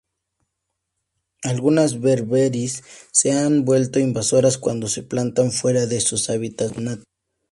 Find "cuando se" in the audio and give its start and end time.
4.57-5.03